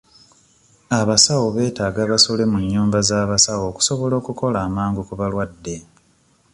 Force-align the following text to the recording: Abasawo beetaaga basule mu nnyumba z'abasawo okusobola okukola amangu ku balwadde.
Abasawo 0.99 1.47
beetaaga 1.55 2.01
basule 2.11 2.43
mu 2.51 2.57
nnyumba 2.63 2.99
z'abasawo 3.07 3.63
okusobola 3.71 4.13
okukola 4.21 4.57
amangu 4.67 5.01
ku 5.07 5.13
balwadde. 5.19 5.75